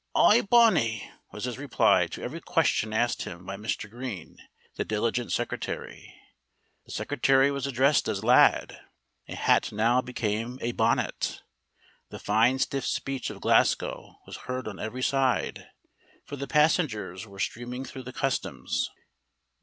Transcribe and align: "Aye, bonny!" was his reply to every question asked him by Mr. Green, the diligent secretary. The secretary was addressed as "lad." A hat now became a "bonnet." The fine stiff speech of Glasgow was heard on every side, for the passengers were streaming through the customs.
"Aye, 0.15 0.41
bonny!" 0.41 1.11
was 1.31 1.43
his 1.45 1.59
reply 1.59 2.07
to 2.07 2.23
every 2.23 2.41
question 2.41 2.91
asked 2.91 3.21
him 3.21 3.45
by 3.45 3.55
Mr. 3.55 3.87
Green, 3.87 4.35
the 4.73 4.83
diligent 4.83 5.31
secretary. 5.31 6.11
The 6.87 6.91
secretary 6.91 7.51
was 7.51 7.67
addressed 7.67 8.07
as 8.07 8.23
"lad." 8.23 8.79
A 9.27 9.35
hat 9.35 9.71
now 9.71 10.01
became 10.01 10.57
a 10.59 10.71
"bonnet." 10.71 11.43
The 12.09 12.17
fine 12.17 12.57
stiff 12.57 12.87
speech 12.87 13.29
of 13.29 13.41
Glasgow 13.41 14.15
was 14.25 14.37
heard 14.49 14.67
on 14.67 14.79
every 14.79 15.03
side, 15.03 15.67
for 16.25 16.35
the 16.35 16.47
passengers 16.47 17.27
were 17.27 17.37
streaming 17.37 17.85
through 17.85 18.01
the 18.01 18.11
customs. 18.11 18.89